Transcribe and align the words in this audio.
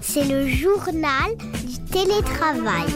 C'est 0.00 0.24
le 0.24 0.46
journal 0.46 1.36
du 1.64 1.78
télétravail. 1.90 2.86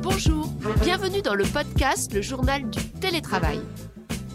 Bonjour, 0.00 0.48
bienvenue 0.82 1.22
dans 1.22 1.34
le 1.34 1.44
podcast 1.44 2.12
Le 2.14 2.22
journal 2.22 2.68
du 2.70 2.82
télétravail. 3.00 3.60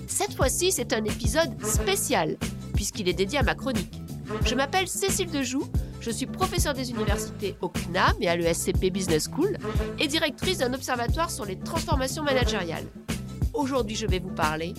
Cette 0.07 0.35
fois-ci, 0.35 0.71
c'est 0.71 0.93
un 0.93 1.03
épisode 1.03 1.63
spécial, 1.63 2.37
puisqu'il 2.75 3.07
est 3.07 3.13
dédié 3.13 3.39
à 3.39 3.43
ma 3.43 3.55
chronique. 3.55 4.01
Je 4.45 4.55
m'appelle 4.55 4.87
Cécile 4.87 5.31
Dejoux, 5.31 5.67
je 6.01 6.11
suis 6.11 6.25
professeure 6.25 6.73
des 6.73 6.91
universités 6.91 7.55
au 7.61 7.69
CNAM 7.69 8.13
et 8.21 8.29
à 8.29 8.35
l'ESCP 8.35 8.91
Business 8.91 9.27
School 9.29 9.57
et 9.99 10.07
directrice 10.07 10.59
d'un 10.59 10.73
observatoire 10.73 11.29
sur 11.29 11.45
les 11.45 11.57
transformations 11.57 12.23
managériales. 12.23 12.85
Aujourd'hui, 13.57 13.95
je 13.95 14.05
vais 14.05 14.19
vous 14.19 14.35
parler 14.35 14.75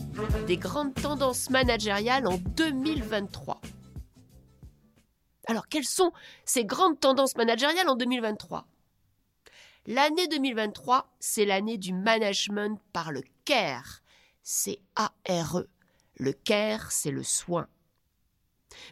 des 0.46 0.56
grandes 0.56 0.94
tendances 0.94 1.50
managériales 1.50 2.28
en 2.28 2.38
2023. 2.38 3.60
Alors, 5.48 5.66
quelles 5.66 5.84
sont 5.84 6.12
ces 6.44 6.64
grandes 6.64 7.00
tendances 7.00 7.34
managériales 7.34 7.88
en 7.88 7.96
2023 7.96 8.68
L'année 9.86 10.28
2023, 10.28 11.12
c'est 11.18 11.44
l'année 11.44 11.76
du 11.76 11.92
management 11.92 12.80
par 12.92 13.10
le 13.10 13.24
CARE. 13.44 14.00
C'est 14.44 14.78
A-R-E. 14.94 15.68
Le 16.14 16.32
CARE, 16.32 16.92
c'est 16.92 17.10
le 17.10 17.24
soin. 17.24 17.66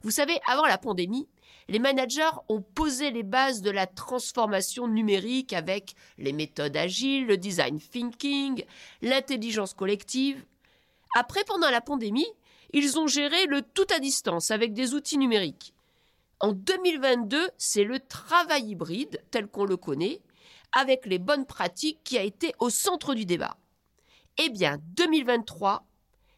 Vous 0.03 0.11
savez, 0.11 0.41
avant 0.49 0.67
la 0.67 0.79
pandémie, 0.79 1.29
les 1.69 1.79
managers 1.79 2.31
ont 2.49 2.63
posé 2.63 3.11
les 3.11 3.25
bases 3.25 3.61
de 3.61 3.71
la 3.71 3.87
transformation 3.87 4.87
numérique 4.87 5.53
avec 5.53 5.95
les 6.19 6.33
méthodes 6.33 6.77
agiles, 6.77 7.27
le 7.27 7.37
design 7.37 7.81
thinking, 7.81 8.65
l'intelligence 9.03 9.75
collective. 9.75 10.45
Après, 11.17 11.45
pendant 11.45 11.71
la 11.71 11.81
pandémie, 11.81 12.29
ils 12.73 12.99
ont 12.99 13.07
géré 13.07 13.47
le 13.47 13.63
tout 13.63 13.87
à 13.95 13.99
distance 13.99 14.51
avec 14.51 14.75
des 14.75 14.95
outils 14.95 15.19
numériques. 15.19 15.75
En 16.41 16.53
2022, 16.53 17.51
c'est 17.57 17.85
le 17.85 17.99
travail 17.99 18.71
hybride 18.71 19.23
tel 19.31 19.49
qu'on 19.49 19.65
le 19.65 19.77
connaît, 19.77 20.21
avec 20.73 21.07
les 21.07 21.19
bonnes 21.19 21.47
pratiques 21.47 22.01
qui 22.05 22.19
a 22.19 22.23
été 22.23 22.53
au 22.59 22.71
centre 22.71 23.15
du 23.15 23.25
débat. 23.25 23.57
Eh 24.37 24.51
bien, 24.51 24.79
2023, 24.97 25.87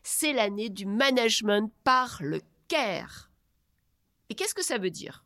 c'est 0.05 0.33
l'année 0.33 0.69
du 0.69 0.87
management 0.87 1.73
par 1.83 2.19
le 2.21 2.41
CARE. 2.69 3.29
Et 4.31 4.35
qu'est-ce 4.35 4.55
que 4.55 4.65
ça 4.65 4.79
veut 4.79 4.91
dire? 4.91 5.25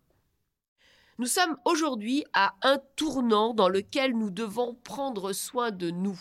Nous 1.22 1.28
sommes 1.28 1.56
aujourd'hui 1.64 2.24
à 2.32 2.56
un 2.62 2.78
tournant 2.96 3.54
dans 3.54 3.68
lequel 3.68 4.18
nous 4.18 4.30
devons 4.30 4.74
prendre 4.82 5.32
soin 5.32 5.70
de 5.70 5.88
nous, 5.88 6.20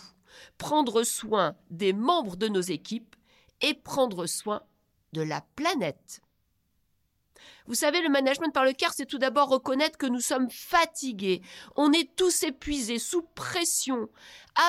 prendre 0.58 1.02
soin 1.02 1.56
des 1.70 1.92
membres 1.92 2.36
de 2.36 2.46
nos 2.46 2.60
équipes 2.60 3.16
et 3.62 3.74
prendre 3.74 4.26
soin 4.26 4.62
de 5.12 5.20
la 5.20 5.44
planète. 5.56 6.22
Vous 7.66 7.74
savez, 7.74 8.00
le 8.00 8.10
management 8.10 8.54
par 8.54 8.64
le 8.64 8.74
cœur, 8.74 8.92
c'est 8.94 9.06
tout 9.06 9.18
d'abord 9.18 9.48
reconnaître 9.48 9.98
que 9.98 10.06
nous 10.06 10.20
sommes 10.20 10.50
fatigués, 10.52 11.42
on 11.74 11.92
est 11.92 12.14
tous 12.14 12.44
épuisés, 12.44 13.00
sous 13.00 13.22
pression, 13.22 14.08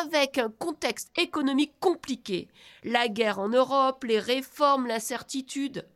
avec 0.04 0.40
un 0.40 0.50
contexte 0.50 1.12
économique 1.16 1.76
compliqué, 1.80 2.48
la 2.84 3.08
guerre 3.08 3.38
en 3.38 3.50
Europe, 3.50 4.04
les 4.04 4.20
réformes, 4.20 4.88
l'incertitude. 4.88 5.88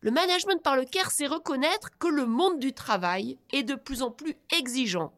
Le 0.00 0.10
management 0.10 0.62
par 0.62 0.76
le 0.76 0.84
CARE, 0.84 1.10
c'est 1.10 1.26
reconnaître 1.26 1.90
que 1.98 2.08
le 2.08 2.26
monde 2.26 2.58
du 2.58 2.72
travail 2.72 3.38
est 3.52 3.62
de 3.62 3.74
plus 3.74 4.02
en 4.02 4.10
plus 4.10 4.36
exigeant. 4.56 5.12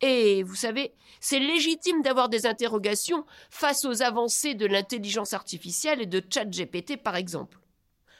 Et 0.00 0.42
vous 0.42 0.54
savez, 0.54 0.94
c'est 1.20 1.38
légitime 1.38 2.02
d'avoir 2.02 2.28
des 2.28 2.46
interrogations 2.46 3.24
face 3.50 3.84
aux 3.84 4.02
avancées 4.02 4.54
de 4.54 4.66
l'intelligence 4.66 5.32
artificielle 5.32 6.02
et 6.02 6.06
de 6.06 6.22
ChatGPT 6.28 7.02
par 7.02 7.16
exemple. 7.16 7.58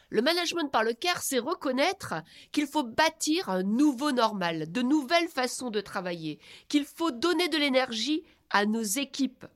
Le 0.08 0.22
management 0.22 0.70
par 0.70 0.84
le 0.84 0.92
CARE, 0.92 1.22
c'est 1.22 1.40
reconnaître 1.40 2.14
qu'il 2.52 2.66
faut 2.66 2.84
bâtir 2.84 3.50
un 3.50 3.64
nouveau 3.64 4.12
normal, 4.12 4.70
de 4.70 4.82
nouvelles 4.82 5.28
façons 5.28 5.70
de 5.70 5.80
travailler, 5.80 6.38
qu'il 6.68 6.84
faut 6.84 7.10
donner 7.10 7.48
de 7.48 7.56
l'énergie 7.56 8.22
à 8.50 8.66
nos 8.66 8.82
équipes. 8.82 9.46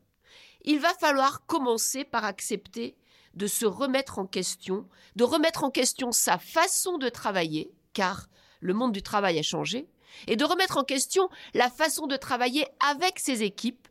Il 0.62 0.81
va 0.81 0.93
falloir 0.95 1.47
commencer 1.47 2.05
par 2.05 2.25
accepter 2.25 2.97
de 3.35 3.47
se 3.47 3.67
remettre 3.67 4.19
en 4.19 4.27
question, 4.27 4.89
de 5.17 5.25
remettre 5.25 5.65
en 5.65 5.71
question 5.71 6.13
sa 6.13 6.39
façon 6.39 6.99
de 6.99 7.09
travailler, 7.09 7.73
car 7.93 8.29
le 8.61 8.75
monde 8.75 8.93
du 8.93 9.03
travail 9.03 9.39
a 9.39 9.43
changé, 9.43 9.89
et 10.27 10.37
de 10.37 10.45
remettre 10.45 10.77
en 10.77 10.85
question 10.85 11.29
la 11.55 11.71
façon 11.71 12.07
de 12.07 12.17
travailler 12.17 12.67
avec 12.81 13.19
ses 13.19 13.43
équipes, 13.43 13.89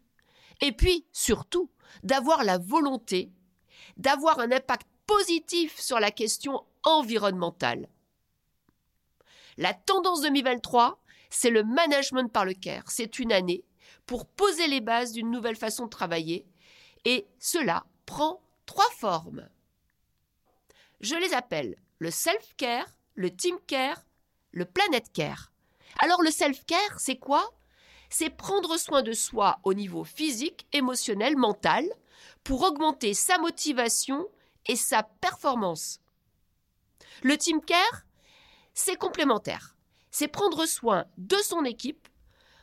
et 0.61 0.71
puis 0.71 1.05
surtout 1.13 1.69
d'avoir 2.03 2.43
la 2.43 2.57
volonté 2.57 3.31
d'avoir 3.99 4.39
un 4.39 4.51
impact 4.51 4.87
positif 5.05 5.79
sur 5.79 5.99
la 5.99 6.09
question 6.09 6.63
environnementale. 6.83 7.89
La 9.57 9.73
tendance 9.73 10.21
2023, 10.21 10.99
c'est 11.29 11.49
le 11.49 11.63
management 11.63 12.31
par 12.31 12.45
le 12.45 12.53
CARE. 12.53 12.89
C'est 12.89 13.19
une 13.19 13.33
année 13.33 13.65
pour 14.05 14.25
poser 14.25 14.67
les 14.67 14.81
bases 14.81 15.11
d'une 15.11 15.29
nouvelle 15.29 15.57
façon 15.57 15.85
de 15.85 15.89
travailler, 15.89 16.45
et 17.05 17.27
cela 17.39 17.85
prend 18.05 18.41
trois 18.69 18.91
formes. 18.91 19.49
Je 21.01 21.15
les 21.15 21.33
appelle 21.33 21.75
le 21.97 22.11
self-care, 22.11 22.85
le 23.15 23.35
team-care, 23.35 24.05
le 24.51 24.65
planet-care. 24.65 25.51
Alors 25.97 26.21
le 26.21 26.29
self-care, 26.29 26.99
c'est 26.99 27.17
quoi? 27.17 27.49
C'est 28.11 28.29
prendre 28.29 28.77
soin 28.77 29.01
de 29.01 29.13
soi 29.13 29.57
au 29.63 29.73
niveau 29.73 30.03
physique, 30.03 30.67
émotionnel, 30.71 31.35
mental, 31.35 31.83
pour 32.43 32.61
augmenter 32.61 33.15
sa 33.15 33.39
motivation 33.39 34.27
et 34.67 34.75
sa 34.75 35.01
performance. 35.01 35.99
Le 37.23 37.37
team-care, 37.37 38.05
c'est 38.75 38.97
complémentaire. 38.97 39.75
C'est 40.11 40.27
prendre 40.27 40.67
soin 40.67 41.05
de 41.17 41.37
son 41.37 41.65
équipe 41.65 42.07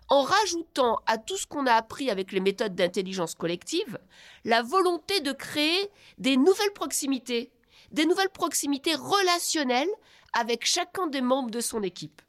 en 0.08 0.22
rajoutant 0.22 1.00
à 1.06 1.18
tout 1.18 1.36
ce 1.36 1.46
qu'on 1.46 1.66
a 1.66 1.74
appris 1.74 2.10
avec 2.10 2.32
les 2.32 2.40
méthodes 2.40 2.74
d'intelligence 2.74 3.34
collective 3.34 3.98
la 4.44 4.62
volonté 4.62 5.20
de 5.20 5.32
créer 5.32 5.90
des 6.18 6.36
nouvelles 6.36 6.72
proximités, 6.72 7.50
des 7.90 8.06
nouvelles 8.06 8.30
proximités 8.30 8.94
relationnelles 8.94 9.90
avec 10.32 10.64
chacun 10.64 11.06
des 11.06 11.20
membres 11.20 11.50
de 11.50 11.60
son 11.60 11.82
équipe. 11.82 12.22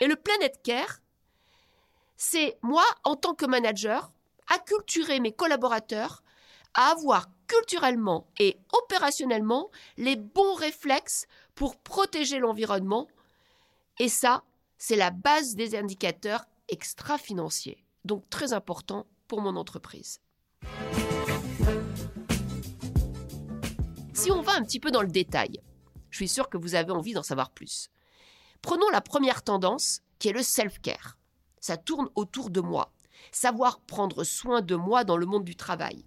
Et 0.00 0.06
le 0.06 0.16
Planet 0.16 0.60
Care, 0.62 1.00
c'est 2.16 2.58
moi, 2.62 2.84
en 3.04 3.16
tant 3.16 3.34
que 3.34 3.46
manager, 3.46 4.10
acculturer 4.48 5.20
mes 5.20 5.32
collaborateurs 5.32 6.22
à 6.74 6.90
avoir 6.90 7.26
culturellement 7.46 8.26
et 8.38 8.58
opérationnellement 8.72 9.70
les 9.96 10.16
bons 10.16 10.54
réflexes 10.54 11.26
pour 11.54 11.76
protéger 11.76 12.38
l'environnement. 12.38 13.08
Et 13.98 14.08
ça, 14.08 14.44
c'est 14.78 14.96
la 14.96 15.10
base 15.10 15.56
des 15.56 15.76
indicateurs 15.76 16.46
extra-financiers, 16.68 17.84
donc 18.04 18.30
très 18.30 18.52
important 18.52 19.06
pour 19.26 19.40
mon 19.40 19.56
entreprise. 19.56 20.20
Si 24.14 24.30
on 24.30 24.40
va 24.40 24.52
un 24.54 24.62
petit 24.62 24.80
peu 24.80 24.90
dans 24.90 25.02
le 25.02 25.08
détail, 25.08 25.60
je 26.10 26.16
suis 26.16 26.28
sûr 26.28 26.48
que 26.48 26.56
vous 26.56 26.74
avez 26.74 26.92
envie 26.92 27.12
d'en 27.12 27.22
savoir 27.22 27.50
plus. 27.50 27.90
Prenons 28.62 28.88
la 28.90 29.00
première 29.00 29.42
tendance, 29.42 30.00
qui 30.18 30.28
est 30.28 30.32
le 30.32 30.42
self-care. 30.42 31.16
Ça 31.60 31.76
tourne 31.76 32.08
autour 32.14 32.50
de 32.50 32.60
moi. 32.60 32.92
Savoir 33.30 33.80
prendre 33.80 34.24
soin 34.24 34.62
de 34.62 34.74
moi 34.74 35.04
dans 35.04 35.16
le 35.16 35.26
monde 35.26 35.44
du 35.44 35.54
travail. 35.54 36.04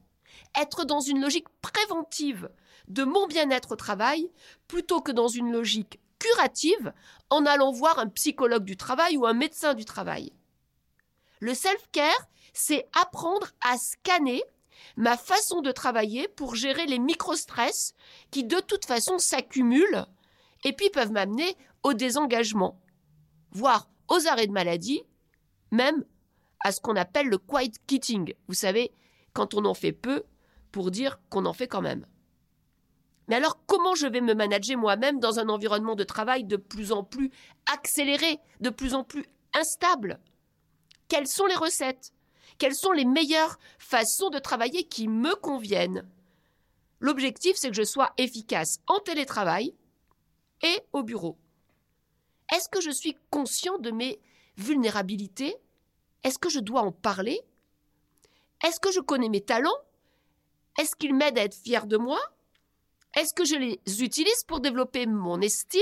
Être 0.60 0.86
dans 0.86 1.00
une 1.00 1.22
logique 1.22 1.48
préventive 1.62 2.50
de 2.88 3.04
mon 3.04 3.28
bien-être 3.28 3.74
au 3.74 3.76
travail 3.76 4.30
plutôt 4.68 5.02
que 5.02 5.12
dans 5.12 5.28
une 5.28 5.52
logique 5.52 6.01
curative 6.22 6.94
en 7.30 7.46
allant 7.46 7.72
voir 7.72 7.98
un 7.98 8.08
psychologue 8.08 8.64
du 8.64 8.78
travail 8.78 9.18
ou 9.18 9.26
un 9.26 9.34
médecin 9.34 9.74
du 9.74 9.86
travail. 9.86 10.32
Le 11.40 11.56
self-care, 11.56 12.28
c'est 12.54 12.88
apprendre 12.94 13.48
à 13.62 13.78
scanner 13.78 14.44
ma 14.98 15.18
façon 15.18 15.62
de 15.62 15.72
travailler 15.72 16.28
pour 16.28 16.56
gérer 16.56 16.86
les 16.86 17.00
micro-stress 17.00 17.94
qui 18.30 18.44
de 18.44 18.60
toute 18.60 18.86
façon 18.86 19.18
s'accumulent 19.18 20.06
et 20.64 20.74
puis 20.74 20.90
peuvent 20.90 21.12
m'amener 21.12 21.58
au 21.84 21.94
désengagement, 21.94 22.80
voire 23.52 23.90
aux 24.08 24.28
arrêts 24.28 24.48
de 24.48 24.52
maladie, 24.52 25.02
même 25.72 26.06
à 26.60 26.72
ce 26.72 26.82
qu'on 26.82 26.96
appelle 26.96 27.28
le 27.28 27.38
quiet 27.40 27.72
quitting. 27.88 28.34
Vous 28.48 28.54
savez, 28.54 28.94
quand 29.34 29.54
on 29.56 29.66
en 29.66 29.74
fait 29.74 29.94
peu 29.94 30.24
pour 30.72 30.92
dire 30.92 31.20
qu'on 31.30 31.46
en 31.46 31.54
fait 31.54 31.68
quand 31.68 31.82
même. 31.82 32.06
Mais 33.32 33.38
alors, 33.38 33.66
comment 33.66 33.96
je 33.96 34.08
vais 34.08 34.20
me 34.20 34.34
manager 34.34 34.78
moi-même 34.78 35.22
dans 35.22 35.40
un 35.40 35.48
environnement 35.48 35.96
de 35.96 36.04
travail 36.04 36.44
de 36.44 36.58
plus 36.58 36.92
en 36.92 37.06
plus 37.06 37.32
accéléré, 37.66 38.42
de 38.60 38.70
plus 38.70 38.94
en 38.94 39.06
plus 39.06 39.26
instable? 39.54 40.20
Quelles 41.08 41.30
sont 41.30 41.46
les 41.46 41.56
recettes? 41.56 42.12
Quelles 42.58 42.76
sont 42.76 42.92
les 42.92 43.06
meilleures 43.06 43.58
façons 43.80 44.32
de 44.32 44.38
travailler 44.38 44.84
qui 44.84 45.08
me 45.08 45.34
conviennent? 45.36 46.06
L'objectif, 47.00 47.56
c'est 47.56 47.70
que 47.70 47.78
je 47.78 47.86
sois 47.86 48.12
efficace 48.18 48.80
en 48.88 49.00
télétravail 49.00 49.74
et 50.62 50.82
au 50.92 51.02
bureau. 51.02 51.38
Est-ce 52.54 52.68
que 52.68 52.82
je 52.82 52.92
suis 52.92 53.16
conscient 53.30 53.78
de 53.78 53.92
mes 53.92 54.20
vulnérabilités? 54.58 55.56
Est-ce 56.26 56.38
que 56.38 56.50
je 56.50 56.60
dois 56.60 56.82
en 56.82 56.92
parler? 56.92 57.40
Est-ce 58.62 58.82
que 58.82 58.92
je 58.92 59.00
connais 59.00 59.30
mes 59.30 59.40
talents? 59.40 59.80
Est-ce 60.78 60.98
qu'ils 60.98 61.16
m'aident 61.16 61.38
à 61.38 61.44
être 61.44 61.56
fier 61.56 61.88
de 61.88 61.96
moi? 61.96 62.20
Est-ce 63.16 63.34
que 63.34 63.46
je 63.46 63.56
les 63.56 64.04
utilise 64.04 64.44
pour 64.48 64.62
développer 64.62 65.06
mon 65.06 65.42
estime, 65.42 65.82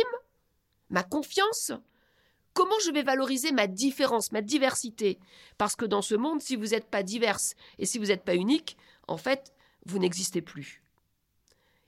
ma 0.90 1.04
confiance? 1.04 1.72
Comment 2.54 2.80
je 2.84 2.92
vais 2.92 3.04
valoriser 3.04 3.52
ma 3.52 3.68
différence, 3.68 4.32
ma 4.32 4.42
diversité? 4.42 5.20
Parce 5.58 5.76
que 5.76 5.86
dans 5.86 6.02
ce 6.02 6.16
monde, 6.16 6.42
si 6.42 6.56
vous 6.56 6.68
n'êtes 6.68 6.90
pas 6.90 7.04
diverse 7.04 7.54
et 7.78 7.86
si 7.86 8.00
vous 8.00 8.08
n'êtes 8.08 8.24
pas 8.24 8.36
unique, 8.36 8.78
en 9.08 9.18
fait, 9.18 9.54
vous 9.86 10.00
n'existez 10.00 10.42
plus. 10.42 10.84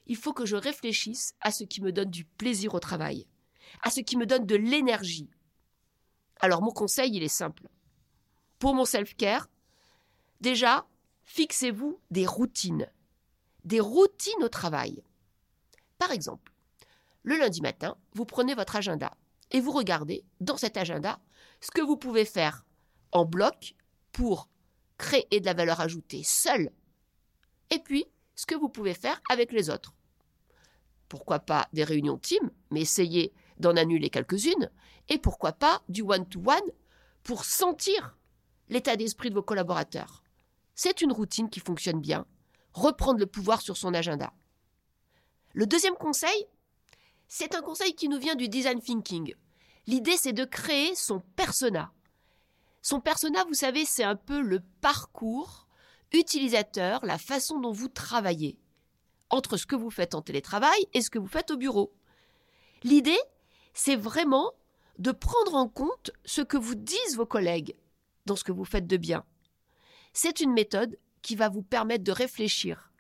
Il 0.06 0.16
faut 0.16 0.34
que 0.34 0.46
je 0.46 0.56
réfléchisse 0.56 1.34
à 1.42 1.52
ce 1.52 1.64
qui 1.64 1.82
me 1.82 1.92
donne 1.92 2.12
du 2.12 2.26
plaisir 2.26 2.74
au 2.76 2.80
travail, 2.80 3.28
à 3.82 3.90
ce 3.90 4.02
qui 4.02 4.18
me 4.18 4.26
donne 4.26 4.46
de 4.46 4.56
l'énergie. 4.56 5.30
Alors 6.40 6.62
mon 6.62 6.72
conseil, 6.72 7.16
il 7.16 7.24
est 7.24 7.28
simple. 7.28 7.68
Pour 8.60 8.76
mon 8.76 8.86
self-care, 8.86 9.50
déjà, 10.40 10.86
fixez-vous 11.24 12.00
des 12.12 12.28
routines. 12.28 12.88
Des 13.64 13.80
routines 13.80 14.44
au 14.44 14.50
travail. 14.50 15.04
Par 16.02 16.12
exemple, 16.12 16.52
le 17.22 17.38
lundi 17.38 17.62
matin, 17.62 17.96
vous 18.16 18.26
prenez 18.26 18.56
votre 18.56 18.76
agenda 18.76 19.12
et 19.52 19.60
vous 19.60 19.70
regardez 19.70 20.26
dans 20.40 20.58
cet 20.58 20.76
agenda 20.76 21.20
ce 21.60 21.70
que 21.70 21.82
vous 21.82 21.96
pouvez 21.96 22.26
faire 22.26 22.66
en 23.12 23.24
bloc 23.24 23.76
pour 24.12 24.50
créer 24.98 25.40
de 25.40 25.46
la 25.46 25.54
valeur 25.54 25.80
ajoutée 25.80 26.24
seul 26.24 26.72
et 27.70 27.78
puis 27.78 28.08
ce 28.34 28.48
que 28.48 28.56
vous 28.56 28.68
pouvez 28.68 28.96
faire 28.96 29.22
avec 29.30 29.52
les 29.52 29.70
autres. 29.70 29.94
Pourquoi 31.08 31.38
pas 31.38 31.68
des 31.72 31.84
réunions 31.84 32.18
team, 32.18 32.50
mais 32.72 32.82
essayez 32.82 33.32
d'en 33.60 33.76
annuler 33.76 34.10
quelques-unes, 34.10 34.72
et 35.08 35.20
pourquoi 35.20 35.52
pas 35.52 35.84
du 35.88 36.02
one-to-one 36.02 36.72
pour 37.22 37.46
sentir 37.46 38.18
l'état 38.70 38.96
d'esprit 38.96 39.30
de 39.30 39.36
vos 39.36 39.44
collaborateurs. 39.44 40.24
C'est 40.74 41.02
une 41.02 41.12
routine 41.12 41.52
qui 41.52 41.60
fonctionne 41.60 42.02
bien, 42.02 42.26
reprendre 42.74 43.20
le 43.20 43.28
pouvoir 43.28 43.62
sur 43.62 43.78
son 43.78 43.94
agenda. 43.94 44.34
Le 45.54 45.66
deuxième 45.66 45.96
conseil, 45.96 46.48
c'est 47.28 47.56
un 47.56 47.62
conseil 47.62 47.94
qui 47.94 48.10
nous 48.10 48.20
vient 48.20 48.36
du 48.36 48.50
design 48.50 48.82
thinking. 48.82 49.34
L'idée, 49.88 50.18
c'est 50.18 50.34
de 50.34 50.46
créer 50.46 50.96
son 50.96 51.20
persona. 51.36 51.92
Son 52.82 53.00
persona, 53.00 53.44
vous 53.46 53.54
savez, 53.54 53.86
c'est 53.86 54.04
un 54.04 54.16
peu 54.16 54.42
le 54.42 54.62
parcours 54.82 55.68
utilisateur, 56.14 57.06
la 57.06 57.18
façon 57.18 57.60
dont 57.60 57.72
vous 57.72 57.88
travaillez, 57.88 58.60
entre 59.30 59.58
ce 59.58 59.66
que 59.66 59.76
vous 59.76 59.90
faites 59.92 60.16
en 60.16 60.22
télétravail 60.22 60.88
et 60.94 61.02
ce 61.02 61.10
que 61.10 61.20
vous 61.20 61.28
faites 61.28 61.52
au 61.52 61.58
bureau. 61.58 61.94
L'idée, 62.84 63.20
c'est 63.74 63.96
vraiment 63.96 64.54
de 65.00 65.12
prendre 65.12 65.56
en 65.56 65.68
compte 65.68 66.12
ce 66.26 66.42
que 66.42 66.58
vous 66.58 66.76
disent 66.76 67.16
vos 67.16 67.26
collègues 67.26 67.76
dans 68.26 68.36
ce 68.36 68.44
que 68.44 68.52
vous 68.52 68.66
faites 68.66 68.88
de 68.88 68.98
bien. 68.98 69.24
C'est 70.14 70.42
une 70.42 70.54
méthode 70.54 70.98
qui 71.22 71.36
va 71.36 71.50
vous 71.50 71.64
permettre 71.64 72.04
de 72.04 72.12
réfléchir 72.12 72.92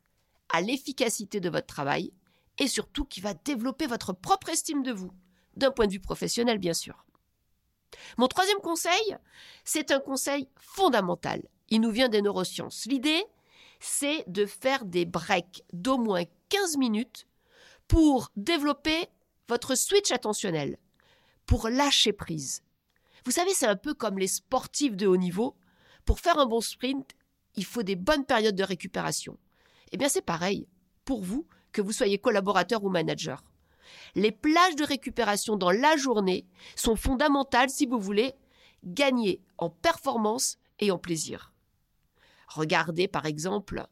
à 0.49 0.61
l'efficacité 0.61 1.39
de 1.39 1.49
votre 1.49 1.67
travail 1.67 2.13
et 2.61 2.67
surtout 2.67 3.05
qui 3.05 3.21
va 3.21 3.33
développer 3.33 3.87
votre 3.87 4.13
propre 4.13 4.49
estime 4.49 4.83
de 4.83 4.91
vous, 4.91 5.11
d'un 5.57 5.71
point 5.71 5.87
de 5.87 5.93
vue 5.93 5.99
professionnel 5.99 6.59
bien 6.59 6.75
sûr. 6.75 7.05
Mon 8.19 8.27
troisième 8.27 8.59
conseil, 8.59 9.17
c'est 9.65 9.89
un 9.89 9.99
conseil 9.99 10.47
fondamental. 10.59 11.41
Il 11.69 11.81
nous 11.81 11.89
vient 11.89 12.07
des 12.07 12.21
neurosciences. 12.21 12.85
L'idée, 12.85 13.25
c'est 13.79 14.23
de 14.27 14.45
faire 14.45 14.85
des 14.85 15.05
breaks 15.05 15.63
d'au 15.73 15.97
moins 15.97 16.23
15 16.49 16.77
minutes 16.77 17.25
pour 17.87 18.31
développer 18.35 19.07
votre 19.49 19.73
switch 19.73 20.11
attentionnel, 20.11 20.77
pour 21.47 21.67
lâcher 21.67 22.13
prise. 22.13 22.61
Vous 23.25 23.31
savez, 23.31 23.55
c'est 23.55 23.65
un 23.65 23.75
peu 23.75 23.95
comme 23.95 24.19
les 24.19 24.27
sportifs 24.27 24.95
de 24.95 25.07
haut 25.07 25.17
niveau. 25.17 25.55
Pour 26.05 26.19
faire 26.19 26.37
un 26.37 26.45
bon 26.45 26.61
sprint, 26.61 27.09
il 27.55 27.65
faut 27.65 27.81
des 27.81 27.95
bonnes 27.95 28.25
périodes 28.25 28.55
de 28.55 28.63
récupération. 28.63 29.39
Eh 29.91 29.97
bien, 29.97 30.09
c'est 30.09 30.21
pareil 30.21 30.67
pour 31.05 31.23
vous 31.23 31.47
que 31.71 31.81
vous 31.81 31.91
soyez 31.91 32.17
collaborateur 32.17 32.83
ou 32.83 32.89
manager. 32.89 33.43
Les 34.15 34.31
plages 34.31 34.75
de 34.75 34.85
récupération 34.85 35.55
dans 35.55 35.71
la 35.71 35.97
journée 35.97 36.45
sont 36.75 36.95
fondamentales 36.95 37.69
si 37.69 37.85
vous 37.85 37.99
voulez 37.99 38.33
gagner 38.83 39.41
en 39.57 39.69
performance 39.69 40.57
et 40.79 40.91
en 40.91 40.97
plaisir. 40.97 41.53
Regardez 42.47 43.07
par 43.07 43.25
exemple 43.25 43.85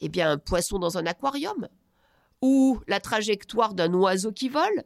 eh 0.00 0.08
bien, 0.08 0.30
un 0.30 0.38
poisson 0.38 0.78
dans 0.78 0.98
un 0.98 1.06
aquarium, 1.06 1.68
ou 2.42 2.80
la 2.86 3.00
trajectoire 3.00 3.74
d'un 3.74 3.92
oiseau 3.94 4.32
qui 4.32 4.48
vole, 4.48 4.84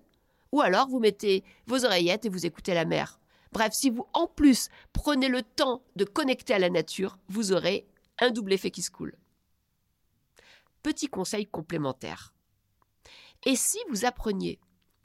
ou 0.52 0.60
alors 0.60 0.88
vous 0.88 1.00
mettez 1.00 1.44
vos 1.66 1.84
oreillettes 1.84 2.26
et 2.26 2.28
vous 2.28 2.46
écoutez 2.46 2.74
la 2.74 2.84
mer. 2.84 3.18
Bref, 3.52 3.72
si 3.72 3.90
vous 3.90 4.06
en 4.12 4.26
plus 4.28 4.68
prenez 4.92 5.28
le 5.28 5.42
temps 5.42 5.82
de 5.96 6.04
connecter 6.04 6.54
à 6.54 6.58
la 6.58 6.70
nature, 6.70 7.18
vous 7.28 7.52
aurez 7.52 7.86
un 8.20 8.30
double 8.30 8.52
effet 8.52 8.70
qui 8.70 8.82
se 8.82 8.90
coule. 8.90 9.16
Petit 10.82 11.08
conseil 11.08 11.46
complémentaire. 11.46 12.34
Et 13.44 13.56
si 13.56 13.78
vous 13.88 14.04
appreniez 14.04 14.60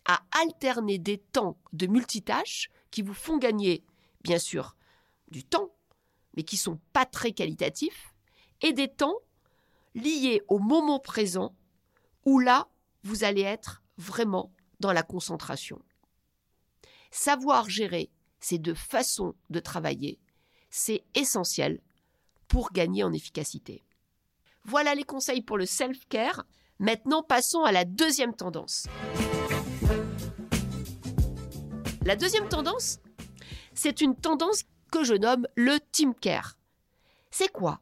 à 0.06 0.24
alterner 0.44 1.00
des 1.00 1.18
temps 1.18 1.58
de 1.74 1.88
multitâches 1.88 2.70
qui 2.92 3.02
vous 3.02 3.14
font 3.14 3.38
gagner, 3.38 3.84
bien 4.24 4.40
sûr, 4.40 4.76
du 5.30 5.44
temps, 5.44 5.76
mais 6.36 6.44
qui 6.44 6.58
sont 6.58 6.80
pas 6.94 7.06
très 7.06 7.32
qualitatifs, 7.32 8.14
et 8.62 8.74
des 8.74 8.88
temps 8.88 9.18
liés 9.96 10.42
au 10.48 10.60
moment 10.60 11.00
présent, 11.00 11.56
où 12.26 12.40
là, 12.40 12.68
vous 13.04 13.24
allez 13.24 13.42
être 13.42 13.84
vraiment 13.98 14.52
dans 14.80 14.92
la 14.92 15.04
concentration. 15.04 15.82
Savoir 17.12 17.70
gérer 17.70 18.12
ces 18.40 18.60
deux 18.60 18.76
façons 18.76 19.36
de 19.50 19.60
travailler, 19.60 20.20
c'est 20.70 21.04
essentiel 21.16 21.82
pour 22.48 22.72
gagner 22.72 23.04
en 23.04 23.14
efficacité. 23.14 23.85
Voilà 24.66 24.96
les 24.96 25.04
conseils 25.04 25.44
pour 25.44 25.58
le 25.60 25.68
self-care. 25.68 26.44
Maintenant, 26.80 27.22
passons 27.22 27.64
à 27.64 27.72
la 27.72 27.86
deuxième 27.86 28.34
tendance. 28.34 28.88
La 32.04 32.16
deuxième 32.16 32.50
tendance, 32.50 33.00
c'est 33.76 34.02
une 34.02 34.16
tendance 34.16 34.64
que 34.92 35.04
je 35.04 35.14
nomme 35.14 35.48
le 35.56 35.78
team 35.92 36.16
care. 36.16 36.58
C'est 37.30 37.52
quoi? 37.52 37.80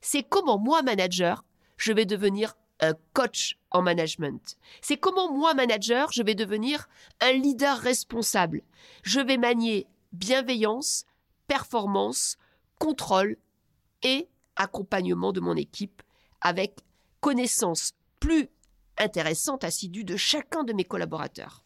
C'est 0.00 0.22
comment 0.22 0.58
moi, 0.58 0.82
manager, 0.82 1.44
je 1.76 1.92
vais 1.92 2.06
devenir 2.06 2.54
un 2.80 2.94
coach 3.12 3.58
en 3.70 3.82
management. 3.82 4.56
C'est 4.80 4.96
comment 4.96 5.30
moi, 5.30 5.52
manager, 5.52 6.10
je 6.10 6.22
vais 6.22 6.34
devenir 6.34 6.88
un 7.20 7.32
leader 7.32 7.76
responsable. 7.76 8.62
Je 9.02 9.20
vais 9.20 9.36
manier 9.36 9.86
bienveillance, 10.12 11.04
performance, 11.48 12.38
contrôle 12.78 13.36
et 14.02 14.28
accompagnement 14.56 15.32
de 15.32 15.40
mon 15.40 15.56
équipe 15.56 16.02
avec 16.44 16.76
connaissance 17.20 17.92
plus 18.20 18.48
intéressante, 18.98 19.64
assidue 19.64 20.04
de 20.04 20.16
chacun 20.16 20.62
de 20.62 20.72
mes 20.72 20.84
collaborateurs. 20.84 21.64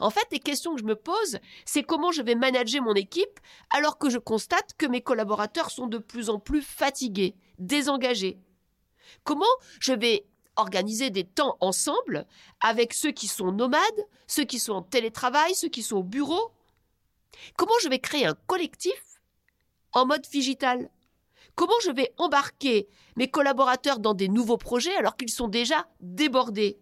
En 0.00 0.10
fait, 0.10 0.26
les 0.30 0.38
questions 0.38 0.74
que 0.74 0.80
je 0.80 0.86
me 0.86 0.96
pose, 0.96 1.38
c'est 1.64 1.82
comment 1.82 2.12
je 2.12 2.22
vais 2.22 2.36
manager 2.36 2.82
mon 2.82 2.94
équipe 2.94 3.40
alors 3.70 3.98
que 3.98 4.08
je 4.08 4.18
constate 4.18 4.74
que 4.78 4.86
mes 4.86 5.02
collaborateurs 5.02 5.70
sont 5.70 5.88
de 5.88 5.98
plus 5.98 6.30
en 6.30 6.38
plus 6.38 6.62
fatigués, 6.62 7.34
désengagés. 7.58 8.38
Comment 9.24 9.44
je 9.80 9.92
vais 9.92 10.26
organiser 10.56 11.10
des 11.10 11.24
temps 11.24 11.56
ensemble 11.60 12.26
avec 12.60 12.92
ceux 12.92 13.12
qui 13.12 13.26
sont 13.26 13.52
nomades, 13.52 14.06
ceux 14.26 14.44
qui 14.44 14.58
sont 14.58 14.74
en 14.74 14.82
télétravail, 14.82 15.54
ceux 15.54 15.68
qui 15.68 15.82
sont 15.82 15.96
au 15.96 16.02
bureau? 16.04 16.52
Comment 17.56 17.74
je 17.82 17.88
vais 17.88 17.98
créer 17.98 18.26
un 18.26 18.36
collectif 18.46 19.20
en 19.92 20.06
mode 20.06 20.22
digital? 20.22 20.90
Comment 21.58 21.80
je 21.82 21.90
vais 21.90 22.14
embarquer 22.18 22.86
mes 23.16 23.28
collaborateurs 23.28 23.98
dans 23.98 24.14
des 24.14 24.28
nouveaux 24.28 24.58
projets 24.58 24.94
alors 24.94 25.16
qu'ils 25.16 25.28
sont 25.28 25.48
déjà 25.48 25.88
débordés? 25.98 26.78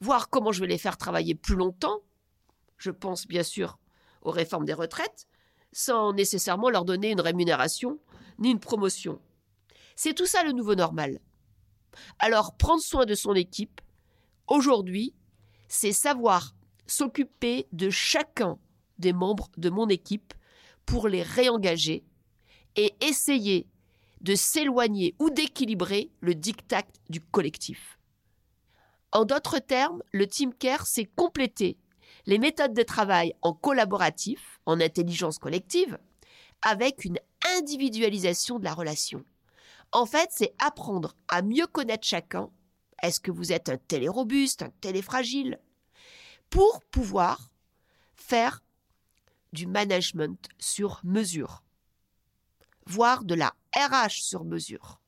Voir 0.00 0.30
comment 0.30 0.52
je 0.52 0.62
vais 0.62 0.66
les 0.66 0.78
faire 0.78 0.96
travailler 0.96 1.34
plus 1.34 1.54
longtemps. 1.54 2.00
Je 2.78 2.90
pense 2.90 3.26
bien 3.26 3.42
sûr 3.42 3.78
aux 4.22 4.30
réformes 4.30 4.64
des 4.64 4.72
retraites, 4.72 5.28
sans 5.70 6.14
nécessairement 6.14 6.70
leur 6.70 6.86
donner 6.86 7.10
une 7.10 7.20
rémunération 7.20 8.00
ni 8.38 8.52
une 8.52 8.58
promotion. 8.58 9.20
C'est 9.96 10.14
tout 10.14 10.24
ça 10.24 10.42
le 10.42 10.52
nouveau 10.52 10.74
normal. 10.74 11.20
Alors 12.18 12.56
prendre 12.56 12.80
soin 12.80 13.04
de 13.04 13.14
son 13.14 13.34
équipe, 13.34 13.82
aujourd'hui, 14.46 15.14
c'est 15.68 15.92
savoir 15.92 16.54
s'occuper 16.86 17.68
de 17.72 17.90
chacun 17.90 18.58
des 18.98 19.12
membres 19.12 19.50
de 19.58 19.68
mon 19.68 19.88
équipe 19.90 20.32
pour 20.86 21.06
les 21.06 21.22
réengager 21.22 22.02
et 22.76 22.94
essayer 23.00 23.66
de 24.20 24.34
s'éloigner 24.34 25.14
ou 25.18 25.30
d'équilibrer 25.30 26.10
le 26.20 26.34
diktat 26.34 26.86
du 27.08 27.20
collectif. 27.20 27.98
En 29.12 29.24
d'autres 29.24 29.58
termes, 29.58 30.02
le 30.12 30.26
team 30.26 30.52
care, 30.52 30.86
c'est 30.86 31.04
compléter 31.04 31.78
les 32.26 32.38
méthodes 32.38 32.74
de 32.74 32.82
travail 32.82 33.34
en 33.42 33.52
collaboratif, 33.52 34.60
en 34.66 34.80
intelligence 34.80 35.38
collective, 35.38 35.98
avec 36.62 37.04
une 37.04 37.18
individualisation 37.58 38.58
de 38.58 38.64
la 38.64 38.74
relation. 38.74 39.24
En 39.92 40.06
fait, 40.06 40.28
c'est 40.32 40.54
apprendre 40.58 41.14
à 41.28 41.42
mieux 41.42 41.66
connaître 41.66 42.06
chacun. 42.06 42.50
Est-ce 43.02 43.20
que 43.20 43.30
vous 43.30 43.52
êtes 43.52 43.68
un 43.68 43.76
télérobuste, 43.76 44.62
un 44.62 44.70
téléfragile? 44.80 45.60
Pour 46.50 46.80
pouvoir 46.90 47.50
faire 48.14 48.62
du 49.52 49.66
management 49.66 50.48
sur 50.58 51.00
mesure, 51.04 51.62
voire 52.86 53.24
de 53.24 53.34
la 53.34 53.54
RH 53.74 54.22
sur 54.22 54.44
mesure. 54.44 55.00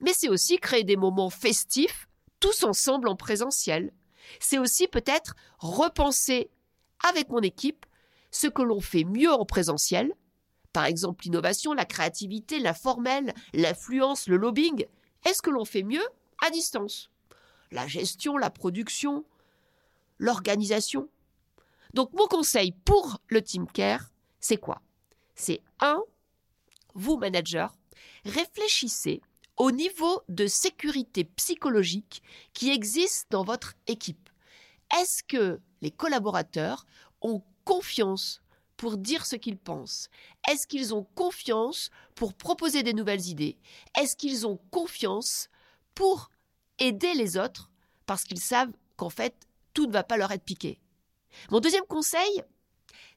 Mais 0.00 0.12
c'est 0.14 0.28
aussi 0.28 0.58
créer 0.58 0.84
des 0.84 0.96
moments 0.96 1.30
festifs, 1.30 2.08
tous 2.40 2.64
ensemble 2.64 3.08
en 3.08 3.16
présentiel. 3.16 3.92
C'est 4.40 4.58
aussi 4.58 4.88
peut-être 4.88 5.34
repenser 5.58 6.50
avec 7.06 7.28
mon 7.28 7.40
équipe 7.40 7.86
ce 8.30 8.46
que 8.46 8.62
l'on 8.62 8.80
fait 8.80 9.04
mieux 9.04 9.32
en 9.32 9.44
présentiel, 9.44 10.14
par 10.72 10.84
exemple 10.84 11.24
l'innovation, 11.24 11.72
la 11.72 11.84
créativité, 11.84 12.58
la 12.60 12.74
formelle, 12.74 13.34
l'influence, 13.52 14.28
le 14.28 14.36
lobbying, 14.36 14.86
est-ce 15.24 15.42
que 15.42 15.50
l'on 15.50 15.64
fait 15.64 15.82
mieux 15.82 16.04
à 16.44 16.50
distance? 16.50 17.10
La 17.72 17.86
gestion, 17.86 18.36
la 18.36 18.50
production, 18.50 19.24
l'organisation. 20.18 21.08
Donc 21.94 22.12
mon 22.12 22.26
conseil 22.26 22.72
pour 22.72 23.18
le 23.28 23.42
team 23.42 23.66
care, 23.66 24.10
c'est 24.38 24.56
quoi? 24.56 24.80
C'est 25.34 25.60
un, 25.80 26.02
vous 26.94 27.16
manager, 27.16 27.74
réfléchissez 28.24 29.20
au 29.56 29.70
niveau 29.70 30.22
de 30.28 30.46
sécurité 30.46 31.24
psychologique 31.24 32.22
qui 32.54 32.70
existe 32.70 33.26
dans 33.30 33.44
votre 33.44 33.74
équipe. 33.86 34.30
Est-ce 34.98 35.22
que 35.22 35.60
les 35.82 35.90
collaborateurs 35.90 36.86
ont 37.20 37.42
confiance 37.64 38.42
pour 38.76 38.96
dire 38.96 39.26
ce 39.26 39.36
qu'ils 39.36 39.58
pensent? 39.58 40.08
Est-ce 40.48 40.66
qu'ils 40.66 40.94
ont 40.94 41.04
confiance 41.14 41.90
pour 42.14 42.32
proposer 42.32 42.82
des 42.82 42.94
nouvelles 42.94 43.26
idées? 43.26 43.58
Est-ce 43.98 44.16
qu'ils 44.16 44.46
ont 44.46 44.58
confiance 44.70 45.50
pour 45.94 46.30
aider 46.78 47.12
les 47.14 47.36
autres 47.36 47.70
parce 48.06 48.24
qu'ils 48.24 48.40
savent 48.40 48.72
qu'en 48.96 49.10
fait, 49.10 49.34
tout 49.74 49.86
ne 49.86 49.92
va 49.92 50.02
pas 50.02 50.16
leur 50.16 50.32
être 50.32 50.44
piqué? 50.44 50.80
Mon 51.50 51.60
deuxième 51.60 51.84
conseil, 51.84 52.42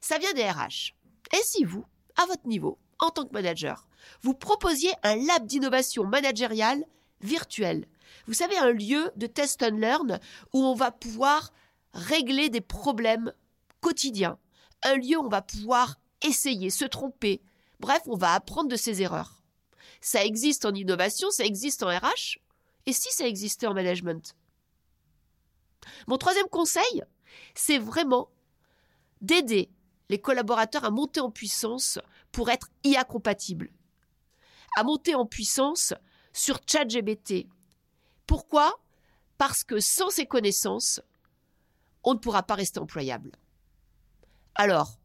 ça 0.00 0.18
vient 0.18 0.34
des 0.34 0.48
RH. 0.48 0.94
Et 1.32 1.42
si 1.42 1.64
vous, 1.64 1.86
à 2.16 2.26
votre 2.26 2.46
niveau, 2.46 2.78
en 3.04 3.10
tant 3.10 3.24
que 3.24 3.32
manager, 3.32 3.86
vous 4.22 4.34
proposiez 4.34 4.92
un 5.02 5.16
lab 5.16 5.46
d'innovation 5.46 6.04
managériale 6.04 6.84
virtuel 7.20 7.86
Vous 8.26 8.34
savez, 8.34 8.56
un 8.58 8.72
lieu 8.72 9.10
de 9.16 9.26
test 9.26 9.62
and 9.62 9.76
learn 9.76 10.20
où 10.52 10.62
on 10.64 10.74
va 10.74 10.90
pouvoir 10.90 11.52
régler 11.92 12.48
des 12.50 12.60
problèmes 12.60 13.32
quotidiens 13.80 14.38
un 14.84 14.96
lieu 14.96 15.18
où 15.18 15.24
on 15.24 15.28
va 15.28 15.42
pouvoir 15.42 15.96
essayer, 16.22 16.70
se 16.70 16.84
tromper. 16.84 17.42
Bref, 17.80 18.02
on 18.06 18.16
va 18.16 18.34
apprendre 18.34 18.68
de 18.68 18.76
ses 18.76 19.02
erreurs. 19.02 19.42
Ça 20.00 20.24
existe 20.24 20.64
en 20.64 20.74
innovation, 20.74 21.30
ça 21.30 21.44
existe 21.44 21.82
en 21.82 21.88
RH, 21.88 22.38
et 22.86 22.92
si 22.92 23.10
ça 23.10 23.26
existait 23.26 23.66
en 23.66 23.74
management? 23.74 24.36
Mon 26.06 26.18
troisième 26.18 26.48
conseil, 26.48 27.02
c'est 27.54 27.78
vraiment 27.78 28.28
d'aider 29.22 29.70
les 30.10 30.20
collaborateurs 30.20 30.84
à 30.84 30.90
monter 30.90 31.20
en 31.20 31.30
puissance 31.30 31.98
pour 32.34 32.50
être 32.50 32.68
IA 32.82 33.04
compatibles, 33.04 33.70
à 34.76 34.82
monter 34.82 35.14
en 35.14 35.24
puissance 35.24 35.94
sur 36.32 36.58
ChatGBT. 36.66 37.46
Pourquoi? 38.26 38.80
Parce 39.38 39.62
que 39.62 39.78
sans 39.78 40.10
ces 40.10 40.26
connaissances, 40.26 41.00
on 42.02 42.14
ne 42.14 42.18
pourra 42.18 42.42
pas 42.42 42.56
rester 42.56 42.80
employable. 42.80 43.30
Alors, 44.56 44.98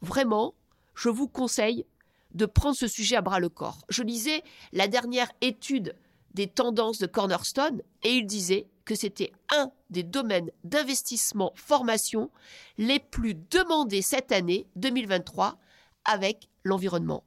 vraiment, 0.00 0.54
je 0.96 1.08
vous 1.08 1.28
conseille 1.28 1.86
de 2.34 2.46
prendre 2.46 2.76
ce 2.76 2.88
sujet 2.88 3.14
à 3.14 3.22
bras 3.22 3.38
le 3.38 3.48
corps. 3.48 3.84
Je 3.88 4.02
lisais 4.02 4.42
la 4.72 4.88
dernière 4.88 5.30
étude 5.40 5.96
des 6.34 6.48
tendances 6.48 6.98
de 6.98 7.06
Cornerstone 7.06 7.80
et 8.02 8.10
il 8.14 8.26
disait 8.26 8.66
que 8.84 8.96
c'était 8.96 9.30
un 9.50 9.70
des 9.90 10.02
domaines 10.02 10.50
d'investissement 10.64 11.52
formation 11.54 12.32
les 12.76 12.98
plus 12.98 13.34
demandés 13.34 14.02
cette 14.02 14.32
année 14.32 14.66
2023 14.74 15.58
avec 16.04 16.48
l'environnement. 16.64 17.24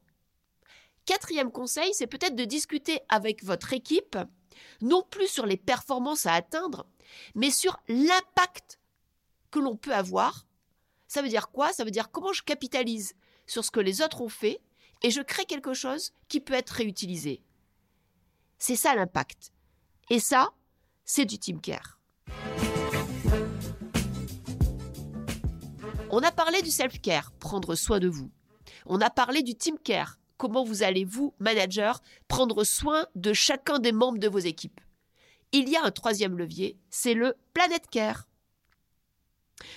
Quatrième 1.05 1.51
conseil, 1.51 1.93
c'est 1.93 2.07
peut-être 2.07 2.35
de 2.35 2.45
discuter 2.45 2.99
avec 3.09 3.43
votre 3.43 3.73
équipe, 3.73 4.17
non 4.81 5.03
plus 5.09 5.27
sur 5.27 5.45
les 5.45 5.57
performances 5.57 6.25
à 6.25 6.33
atteindre, 6.33 6.87
mais 7.35 7.51
sur 7.51 7.77
l'impact 7.87 8.79
que 9.51 9.59
l'on 9.59 9.75
peut 9.75 9.93
avoir 9.93 10.45
ça 11.07 11.21
veut 11.21 11.29
dire 11.29 11.49
quoi? 11.49 11.71
Ça 11.71 11.83
veut 11.83 11.91
dire 11.91 12.11
comment 12.11 12.33
je 12.33 12.43
capitalise 12.43 13.13
sur 13.47 13.63
ce 13.63 13.71
que 13.71 13.79
les 13.79 14.01
autres 14.01 14.21
ont 14.21 14.29
fait 14.29 14.61
et 15.01 15.11
je 15.11 15.21
crée 15.21 15.45
quelque 15.45 15.73
chose 15.73 16.11
qui 16.27 16.39
peut 16.39 16.53
être 16.53 16.71
réutilisé. 16.71 17.41
C'est 18.57 18.75
ça 18.75 18.95
l'impact. 18.95 19.53
Et 20.09 20.19
ça, 20.19 20.51
c'est 21.03 21.25
du 21.25 21.37
team 21.37 21.61
care. 21.61 21.99
On 26.09 26.19
a 26.19 26.31
parlé 26.31 26.61
du 26.61 26.71
self-care, 26.71 27.31
prendre 27.33 27.75
soin 27.75 27.99
de 27.99 28.07
vous. 28.07 28.29
On 28.85 29.01
a 29.01 29.09
parlé 29.09 29.41
du 29.41 29.55
team 29.55 29.77
care, 29.79 30.19
comment 30.37 30.63
vous 30.63 30.83
allez, 30.83 31.05
vous, 31.05 31.33
manager, 31.39 32.01
prendre 32.27 32.63
soin 32.63 33.07
de 33.15 33.33
chacun 33.33 33.79
des 33.79 33.91
membres 33.91 34.19
de 34.19 34.27
vos 34.27 34.39
équipes? 34.39 34.79
Il 35.51 35.69
y 35.69 35.75
a 35.75 35.83
un 35.83 35.91
troisième 35.91 36.37
levier, 36.37 36.77
c'est 36.89 37.13
le 37.13 37.35
planet 37.53 37.87
care. 37.89 38.27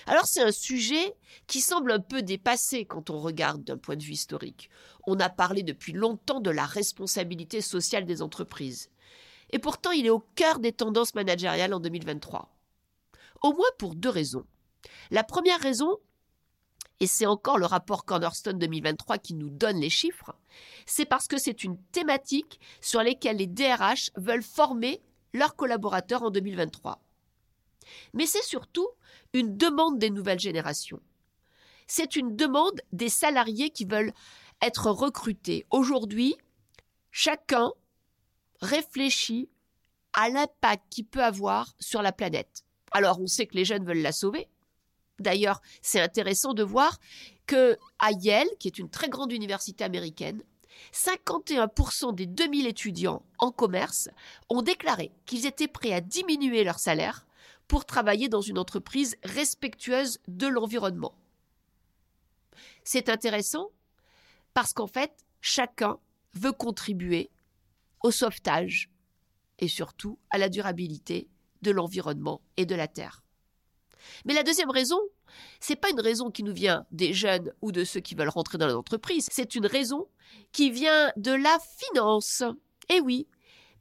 Alors 0.05 0.25
c'est 0.25 0.41
un 0.41 0.51
sujet 0.51 1.15
qui 1.47 1.61
semble 1.61 1.91
un 1.91 1.99
peu 1.99 2.21
dépassé 2.21 2.85
quand 2.85 3.09
on 3.09 3.19
regarde 3.19 3.63
d'un 3.63 3.77
point 3.77 3.95
de 3.95 4.03
vue 4.03 4.13
historique. 4.13 4.69
On 5.07 5.19
a 5.19 5.29
parlé 5.29 5.63
depuis 5.63 5.93
longtemps 5.93 6.41
de 6.41 6.49
la 6.49 6.65
responsabilité 6.65 7.61
sociale 7.61 8.05
des 8.05 8.21
entreprises. 8.21 8.89
Et 9.51 9.59
pourtant 9.59 9.91
il 9.91 10.05
est 10.05 10.11
au 10.11 10.19
cœur 10.35 10.59
des 10.59 10.73
tendances 10.73 11.15
managériales 11.15 11.73
en 11.73 11.79
2023. 11.79 12.53
Au 13.41 13.53
moins 13.53 13.69
pour 13.77 13.95
deux 13.95 14.09
raisons. 14.09 14.45
La 15.11 15.23
première 15.23 15.61
raison, 15.61 15.97
et 16.99 17.07
c'est 17.07 17.25
encore 17.25 17.57
le 17.57 17.65
rapport 17.65 18.05
Cornerstone 18.05 18.59
2023 18.59 19.17
qui 19.17 19.33
nous 19.33 19.49
donne 19.49 19.79
les 19.79 19.89
chiffres, 19.89 20.35
c'est 20.85 21.05
parce 21.05 21.27
que 21.27 21.37
c'est 21.37 21.63
une 21.63 21.81
thématique 21.91 22.59
sur 22.81 23.01
laquelle 23.03 23.37
les 23.37 23.47
DRH 23.47 24.11
veulent 24.15 24.43
former 24.43 25.01
leurs 25.33 25.55
collaborateurs 25.55 26.23
en 26.23 26.31
2023. 26.31 27.01
Mais 28.13 28.25
c'est 28.25 28.43
surtout 28.43 28.87
une 29.33 29.57
demande 29.57 29.99
des 29.99 30.09
nouvelles 30.09 30.39
générations. 30.39 31.01
C'est 31.87 32.15
une 32.15 32.35
demande 32.35 32.81
des 32.91 33.09
salariés 33.09 33.69
qui 33.69 33.85
veulent 33.85 34.13
être 34.61 34.91
recrutés. 34.91 35.65
Aujourd'hui, 35.69 36.35
chacun 37.11 37.71
réfléchit 38.61 39.49
à 40.13 40.29
l'impact 40.29 40.83
qu'il 40.89 41.05
peut 41.05 41.23
avoir 41.23 41.73
sur 41.79 42.01
la 42.01 42.11
planète. 42.11 42.65
Alors 42.91 43.21
on 43.21 43.27
sait 43.27 43.47
que 43.47 43.55
les 43.55 43.65
jeunes 43.65 43.85
veulent 43.85 44.01
la 44.01 44.11
sauver. 44.11 44.49
D'ailleurs, 45.19 45.61
c'est 45.81 46.01
intéressant 46.01 46.53
de 46.53 46.63
voir 46.63 46.99
que 47.45 47.77
à 47.99 48.11
Yale, 48.11 48.47
qui 48.59 48.67
est 48.67 48.79
une 48.79 48.89
très 48.89 49.09
grande 49.09 49.31
université 49.31 49.83
américaine, 49.83 50.43
51% 50.93 52.15
des 52.15 52.25
2000 52.25 52.67
étudiants 52.67 53.23
en 53.37 53.51
commerce 53.51 54.09
ont 54.49 54.61
déclaré 54.61 55.11
qu'ils 55.25 55.45
étaient 55.45 55.67
prêts 55.67 55.93
à 55.93 56.01
diminuer 56.01 56.63
leur 56.63 56.79
salaire 56.79 57.25
pour 57.67 57.85
travailler 57.85 58.29
dans 58.29 58.41
une 58.41 58.57
entreprise 58.57 59.17
respectueuse 59.23 60.19
de 60.27 60.47
l'environnement. 60.47 61.13
C'est 62.83 63.09
intéressant 63.09 63.69
parce 64.53 64.73
qu'en 64.73 64.87
fait, 64.87 65.11
chacun 65.41 65.99
veut 66.33 66.51
contribuer 66.51 67.29
au 68.01 68.11
sauvetage 68.11 68.89
et 69.59 69.67
surtout 69.67 70.17
à 70.31 70.37
la 70.37 70.49
durabilité 70.49 71.27
de 71.61 71.71
l'environnement 71.71 72.41
et 72.57 72.65
de 72.65 72.75
la 72.75 72.87
terre. 72.87 73.23
Mais 74.25 74.33
la 74.33 74.43
deuxième 74.43 74.69
raison, 74.69 74.99
c'est 75.59 75.75
pas 75.75 75.89
une 75.89 75.99
raison 75.99 76.31
qui 76.31 76.43
nous 76.43 76.53
vient 76.53 76.85
des 76.91 77.13
jeunes 77.13 77.53
ou 77.61 77.71
de 77.71 77.83
ceux 77.83 77.99
qui 77.99 78.15
veulent 78.15 78.29
rentrer 78.29 78.57
dans 78.57 78.67
l'entreprise, 78.67 79.27
c'est 79.31 79.55
une 79.55 79.65
raison 79.65 80.07
qui 80.51 80.71
vient 80.71 81.11
de 81.15 81.31
la 81.31 81.57
finance. 81.77 82.43
Et 82.89 82.99
oui, 83.01 83.27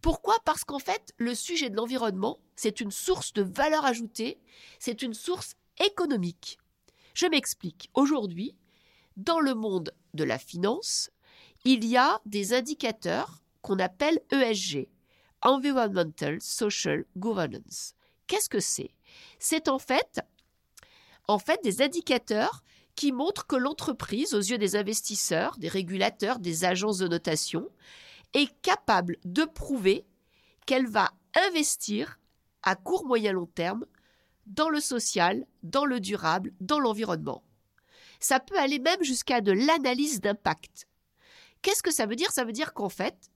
pourquoi? 0.01 0.37
Parce 0.45 0.65
qu'en 0.65 0.79
fait, 0.79 1.13
le 1.17 1.35
sujet 1.35 1.71
de 1.71 1.77
l'environnement, 1.77 2.39
c'est 2.57 2.81
une 2.81 2.91
source 2.91 3.33
de 3.33 3.43
valeur 3.43 3.85
ajoutée, 3.85 4.39
c'est 4.79 5.03
une 5.03 5.15
source 5.15 5.55
économique. 5.85 6.59
Je 7.15 7.27
m'explique. 7.27 7.91
Aujourd'hui, 7.95 8.55
dans 9.17 9.41
le 9.41 9.55
monde 9.55 9.93
de 10.15 10.25
la 10.25 10.39
finance, 10.39 11.11
il 11.65 11.85
y 11.85 11.97
a 11.97 12.21
des 12.27 12.55
indicateurs 12.55 13.43
qu'on 13.63 13.79
appelle 13.79 14.21
ESG, 14.31 14.89
Environmental 15.43 16.41
Social 16.41 17.05
Governance. 17.17 17.95
Qu'est-ce 18.29 18.49
que 18.49 18.61
c'est? 18.61 18.93
C'est 19.39 19.69
en 19.69 19.79
fait, 19.79 20.21
des 21.63 21.83
indicateurs 21.83 22.63
qui 22.95 23.13
montrent 23.13 23.47
que 23.47 23.57
l'entreprise, 23.57 24.35
aux 24.35 24.41
yeux 24.41 24.59
des 24.59 24.75
investisseurs, 24.75 25.57
des 25.59 25.69
régulateurs, 25.69 26.39
des 26.39 26.65
agences 26.65 26.99
de 26.99 27.07
notation, 27.09 27.69
est 28.35 28.53
capable 28.61 29.19
de 29.25 29.45
prouver 29.45 30.07
qu'elle 30.67 30.87
va 30.87 31.13
investir 31.47 32.19
à 32.63 32.75
court, 32.75 33.07
moyen, 33.07 33.33
long 33.33 33.47
terme 33.47 33.87
dans 34.47 34.69
le 34.69 34.81
social, 34.81 35.47
dans 35.63 35.85
le 35.85 36.01
durable, 36.01 36.53
dans 36.61 36.81
l'environnement. 36.81 37.45
Ça 38.21 38.41
peut 38.41 38.59
aller 38.59 38.79
même 38.79 39.03
jusqu'à 39.03 39.41
de 39.41 39.53
l'analyse 39.53 40.21
d'impact. 40.21 40.89
Qu'est-ce 41.63 41.83
que 41.83 41.93
ça 41.93 42.07
veut 42.07 42.17
dire? 42.17 42.33
Ça 42.33 42.45
veut 42.45 42.53
dire 42.53 42.75
qu'en 42.75 42.89
fait, 42.89 43.31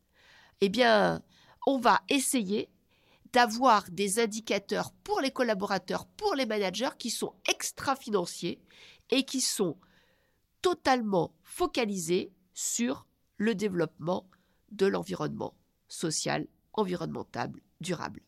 eh 0.61 0.69
bien, 0.69 1.23
on 1.67 1.79
va 1.79 2.01
essayer 2.09 2.69
d'avoir 3.33 3.91
des 3.91 4.21
indicateurs 4.21 4.93
pour 5.05 5.21
les 5.21 5.31
collaborateurs, 5.31 6.07
pour 6.07 6.35
les 6.35 6.47
managers 6.47 6.97
qui 6.99 7.11
sont 7.11 7.35
extra-financiers 7.49 8.61
et 9.11 9.25
qui 9.25 9.41
sont 9.41 9.77
totalement 10.61 11.35
focalisés 11.43 12.31
sur 12.55 13.07
le 13.37 13.55
développement 13.55 14.27
de 14.71 14.87
l'environnement 14.87 15.55
social 15.89 16.47
environnementale 16.73 17.53
durable. 17.81 18.21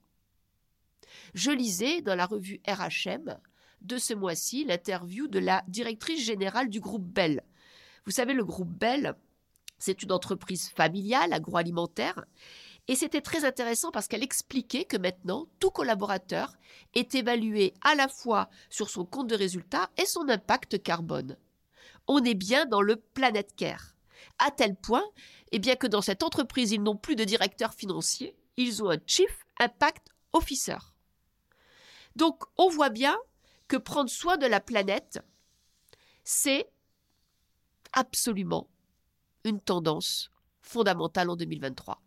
Je 1.35 1.51
lisais 1.51 2.03
dans 2.03 2.15
la 2.15 2.27
revue 2.27 2.61
RHM 2.67 3.39
de 3.83 3.99
ce 3.99 4.15
mois-ci 4.15 4.65
l'interview 4.65 5.29
de 5.29 5.39
la 5.39 5.63
directrice 5.69 6.25
générale 6.25 6.69
du 6.69 6.81
groupe 6.81 7.05
Bell. 7.05 7.43
Vous 8.05 8.11
savez, 8.11 8.33
le 8.33 8.45
groupe 8.45 8.71
Bell, 8.71 9.15
c'est 9.79 10.03
une 10.03 10.13
entreprise 10.13 10.71
familiale 10.71 11.33
agroalimentaire 11.33 12.25
et 12.87 12.97
c'était 12.97 13.23
très 13.23 13.45
intéressant 13.45 13.91
parce 13.91 14.09
qu'elle 14.09 14.23
expliquait 14.23 14.85
que 14.85 14.99
maintenant, 14.99 15.47
tout 15.59 15.71
collaborateur 15.71 16.53
est 16.93 17.15
évalué 17.15 17.73
à 17.83 17.95
la 17.95 18.09
fois 18.09 18.51
sur 18.69 18.91
son 18.91 19.07
compte 19.07 19.29
de 19.29 19.37
résultat 19.37 19.91
et 19.97 20.05
son 20.05 20.29
impact 20.29 20.83
carbone. 20.83 21.37
On 22.09 22.23
est 22.25 22.35
bien 22.35 22.67
dans 22.67 22.83
le 22.83 22.97
Planet 22.97 23.55
Care. 23.57 23.95
À 24.39 24.51
tel 24.51 24.77
point, 24.77 25.05
eh 25.53 25.59
bien 25.59 25.77
que 25.77 25.87
dans 25.87 26.03
cette 26.03 26.23
entreprise, 26.23 26.73
ils 26.73 26.83
n'ont 26.83 26.97
plus 26.97 27.17
de 27.17 27.25
directeur 27.25 27.73
financier, 27.73 28.37
ils 28.57 28.83
ont 28.83 28.91
un 28.91 28.99
Chief 29.07 29.47
Impact 29.59 30.09
Officer. 30.33 30.77
Donc, 32.17 32.43
on 32.59 32.69
voit 32.69 32.91
bien 32.91 33.17
que 33.67 33.77
prendre 33.77 34.11
soin 34.11 34.37
de 34.37 34.47
la 34.47 34.61
planète, 34.61 35.21
c'est 36.23 36.69
absolument 37.93 38.69
une 39.45 39.61
tendance 39.61 40.31
fondamentale 40.61 41.31
en 41.31 41.37
2023. 41.37 42.04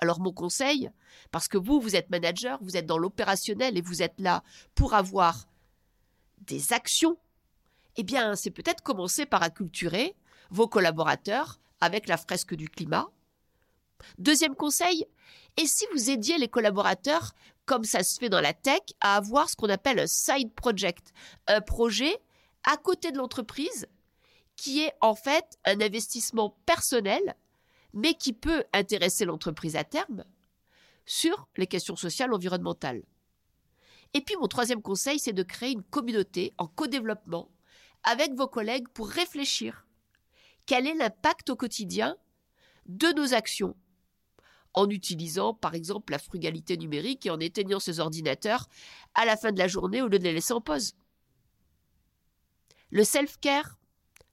Alors 0.00 0.20
mon 0.20 0.32
conseil, 0.32 0.90
parce 1.30 1.48
que 1.48 1.58
vous, 1.58 1.80
vous 1.80 1.96
êtes 1.96 2.10
manager, 2.10 2.58
vous 2.62 2.76
êtes 2.76 2.86
dans 2.86 2.98
l'opérationnel 2.98 3.76
et 3.76 3.82
vous 3.82 4.02
êtes 4.02 4.18
là 4.20 4.42
pour 4.74 4.94
avoir 4.94 5.48
des 6.42 6.72
actions, 6.72 7.18
eh 7.96 8.04
bien 8.04 8.36
c'est 8.36 8.50
peut-être 8.50 8.82
commencer 8.82 9.26
par 9.26 9.42
acculturer 9.42 10.14
vos 10.50 10.68
collaborateurs 10.68 11.58
avec 11.80 12.06
la 12.06 12.16
fresque 12.16 12.54
du 12.54 12.68
climat. 12.68 13.08
Deuxième 14.18 14.54
conseil, 14.54 15.06
et 15.56 15.66
si 15.66 15.84
vous 15.92 16.10
aidiez 16.10 16.38
les 16.38 16.48
collaborateurs, 16.48 17.34
comme 17.66 17.84
ça 17.84 18.04
se 18.04 18.18
fait 18.18 18.28
dans 18.28 18.40
la 18.40 18.54
tech, 18.54 18.80
à 19.00 19.16
avoir 19.16 19.50
ce 19.50 19.56
qu'on 19.56 19.68
appelle 19.68 19.98
un 19.98 20.06
side 20.06 20.54
project, 20.54 21.12
un 21.48 21.60
projet 21.60 22.16
à 22.64 22.76
côté 22.76 23.10
de 23.10 23.18
l'entreprise 23.18 23.86
qui 24.56 24.82
est 24.82 24.92
en 25.00 25.14
fait 25.14 25.58
un 25.64 25.80
investissement 25.80 26.56
personnel 26.66 27.34
mais 27.92 28.14
qui 28.14 28.32
peut 28.32 28.64
intéresser 28.72 29.24
l'entreprise 29.24 29.76
à 29.76 29.84
terme 29.84 30.24
sur 31.06 31.48
les 31.56 31.66
questions 31.66 31.96
sociales 31.96 32.32
environnementales. 32.32 33.02
Et 34.14 34.20
puis 34.20 34.36
mon 34.36 34.46
troisième 34.46 34.82
conseil, 34.82 35.18
c'est 35.18 35.32
de 35.32 35.42
créer 35.42 35.72
une 35.72 35.82
communauté 35.82 36.52
en 36.58 36.66
co-développement 36.66 37.50
avec 38.04 38.34
vos 38.34 38.48
collègues 38.48 38.88
pour 38.88 39.08
réfléchir. 39.08 39.86
Quel 40.66 40.86
est 40.86 40.94
l'impact 40.94 41.50
au 41.50 41.56
quotidien 41.56 42.16
de 42.86 43.08
nos 43.08 43.34
actions 43.34 43.76
en 44.74 44.88
utilisant 44.90 45.54
par 45.54 45.74
exemple 45.74 46.12
la 46.12 46.18
frugalité 46.18 46.76
numérique 46.76 47.26
et 47.26 47.30
en 47.30 47.40
éteignant 47.40 47.80
ses 47.80 48.00
ordinateurs 48.00 48.68
à 49.14 49.24
la 49.24 49.36
fin 49.36 49.50
de 49.50 49.58
la 49.58 49.66
journée 49.66 50.02
au 50.02 50.08
lieu 50.08 50.18
de 50.18 50.24
les 50.24 50.34
laisser 50.34 50.52
en 50.52 50.60
pause? 50.60 50.94
Le 52.90 53.04
self-care, 53.04 53.78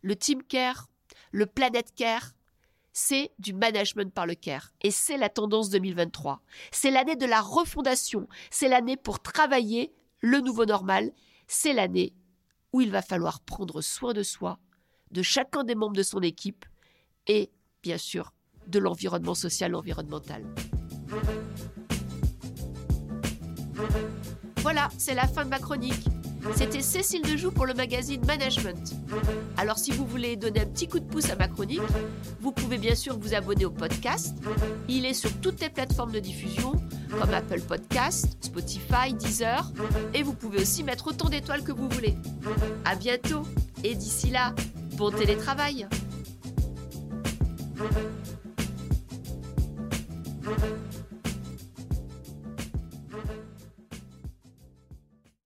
le 0.02 0.16
team 0.16 0.44
care, 0.44 0.88
le 1.32 1.46
planet 1.46 1.94
care, 1.96 2.35
c'est 2.96 3.34
du 3.40 3.52
management 3.52 4.12
par 4.14 4.26
le 4.26 4.36
care. 4.36 4.72
Et 4.82 4.90
c'est 4.90 5.18
la 5.18 5.28
tendance 5.28 5.70
2023. 5.70 6.42
C'est 6.72 6.92
l'année 6.92 7.18
de 7.18 7.26
la 7.26 7.42
refondation. 7.42 8.30
C'est 8.50 8.70
l'année 8.70 8.96
pour 8.96 9.22
travailler 9.22 9.94
le 10.22 10.40
nouveau 10.40 10.66
normal. 10.66 11.12
C'est 11.46 11.74
l'année 11.74 12.14
où 12.72 12.80
il 12.80 12.92
va 12.92 13.02
falloir 13.02 13.42
prendre 13.42 13.82
soin 13.82 14.14
de 14.14 14.24
soi, 14.24 14.60
de 15.12 15.22
chacun 15.22 15.66
des 15.66 15.76
membres 15.76 15.96
de 15.96 16.04
son 16.04 16.22
équipe 16.22 16.66
et, 17.28 17.52
bien 17.84 17.98
sûr, 17.98 18.32
de 18.68 18.80
l'environnement 18.80 19.36
social 19.36 19.76
environnemental. 19.76 20.46
Voilà, 24.60 24.88
c'est 24.98 25.16
la 25.16 25.28
fin 25.28 25.44
de 25.44 25.50
ma 25.50 25.60
chronique. 25.60 26.06
C'était 26.54 26.82
Cécile 26.82 27.22
Dejoux 27.22 27.52
pour 27.52 27.66
le 27.66 27.74
magazine 27.74 28.24
Management. 28.26 28.94
Alors 29.58 29.78
si 29.78 29.92
vous 29.92 30.06
voulez 30.06 30.36
donner 30.36 30.62
un 30.62 30.66
petit 30.66 30.88
coup 30.88 31.00
de 31.00 31.06
pouce 31.06 31.30
à 31.30 31.36
ma 31.36 31.48
chronique, 31.48 31.82
vous 32.40 32.52
pouvez 32.52 32.78
bien 32.78 32.96
sûr 32.96 33.18
vous 33.18 33.34
abonner 33.34 33.66
au 33.66 33.72
podcast. 33.72 34.36
Il 34.88 35.06
est 35.06 35.14
sur 35.14 35.32
toutes 35.42 35.62
les 35.62 35.70
plateformes 35.70 36.12
de 36.12 36.20
diffusion 36.20 36.74
comme 37.20 37.34
Apple 37.34 37.62
Podcast, 37.62 38.38
Spotify, 38.42 39.14
Deezer 39.14 39.72
et 40.14 40.24
vous 40.24 40.34
pouvez 40.34 40.62
aussi 40.62 40.84
mettre 40.84 41.08
autant 41.08 41.30
d'étoiles 41.30 41.64
que 41.64 41.72
vous 41.72 41.90
voulez. 41.90 42.16
À 42.84 42.96
bientôt 42.96 43.44
et 43.84 43.96
d'ici 43.96 44.30
là, 44.30 44.54
bon 44.98 45.12
télétravail. 45.12 45.88